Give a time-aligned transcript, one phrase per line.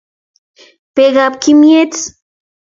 [0.95, 1.95] Bek ab kimyet